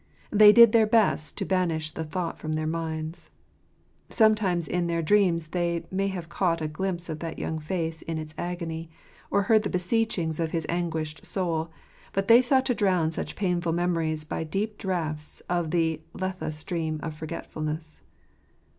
They 0.31 0.51
did 0.51 0.71
their 0.71 0.87
best 0.87 1.37
to 1.37 1.45
banish 1.45 1.91
the 1.91 2.03
thought 2.03 2.39
from 2.39 2.53
their 2.53 2.65
minds. 2.65 3.29
Sometimes 4.09 4.67
in 4.67 4.87
their 4.87 5.03
dreams 5.03 5.49
they 5.49 5.85
may 5.91 6.07
have 6.07 6.27
caught 6.27 6.59
a 6.59 6.67
glimpse 6.67 7.07
of 7.07 7.19
that 7.19 7.37
young 7.37 7.59
face 7.59 8.01
in 8.01 8.17
its 8.17 8.33
agony, 8.35 8.89
or 9.29 9.43
heard 9.43 9.61
the 9.61 9.69
beseechings 9.69 10.39
of 10.39 10.49
his 10.49 10.65
anguished 10.67 11.23
soul; 11.27 11.69
but 12.13 12.27
they 12.27 12.41
sought 12.41 12.65
to 12.65 12.73
drown 12.73 13.11
such 13.11 13.35
painful 13.35 13.73
memories 13.73 14.23
by 14.23 14.43
deep" 14.43 14.79
draughts 14.79 15.39
of 15.47 15.69
the 15.69 16.01
Lethe 16.15 16.51
stream 16.51 16.99
of 17.03 17.13
forgetfulness. 17.13 18.01